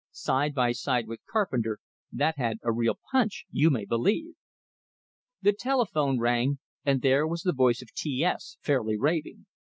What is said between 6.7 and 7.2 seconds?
and